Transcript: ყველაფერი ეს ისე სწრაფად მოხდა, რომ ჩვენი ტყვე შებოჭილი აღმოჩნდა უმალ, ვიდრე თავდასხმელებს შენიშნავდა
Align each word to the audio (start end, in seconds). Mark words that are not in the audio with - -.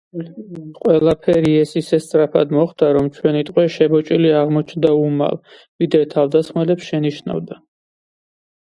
ყველაფერი 0.77 1.51
ეს 1.63 1.73
ისე 1.81 1.99
სწრაფად 2.05 2.55
მოხდა, 2.57 2.89
რომ 2.97 3.11
ჩვენი 3.19 3.45
ტყვე 3.51 3.67
შებოჭილი 3.77 4.35
აღმოჩნდა 4.41 4.97
უმალ, 5.05 5.41
ვიდრე 5.85 6.05
თავდასხმელებს 6.19 6.93
შენიშნავდა 6.93 7.65